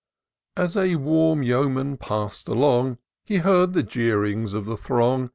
As 0.57 0.75
a 0.75 0.95
warm 0.95 1.43
yeoman 1.43 1.95
pass'd 1.95 2.47
along, 2.47 2.97
He 3.23 3.37
heard 3.37 3.73
the 3.73 3.83
jeerings 3.83 4.55
of 4.55 4.65
the 4.65 4.75
throng. 4.75 5.29